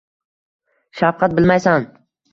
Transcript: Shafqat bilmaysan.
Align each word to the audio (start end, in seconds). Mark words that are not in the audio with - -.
Shafqat 1.01 1.39
bilmaysan. 1.41 1.87